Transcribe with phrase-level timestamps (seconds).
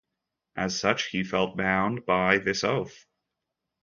[0.55, 3.05] As such, he felt bound by this oath.